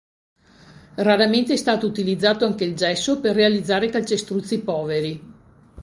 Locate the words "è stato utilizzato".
1.53-2.43